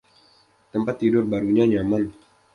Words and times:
Tempat 0.73 0.95
tidur 0.99 1.23
barunya 1.31 1.65
nyaman. 1.71 2.03